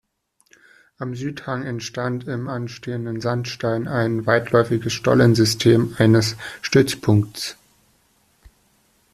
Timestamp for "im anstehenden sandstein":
2.27-3.87